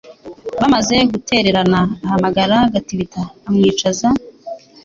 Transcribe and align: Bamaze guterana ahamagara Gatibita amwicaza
Bamaze 0.59 0.95
guterana 1.11 1.79
ahamagara 2.05 2.57
Gatibita 2.73 3.21
amwicaza 3.47 4.07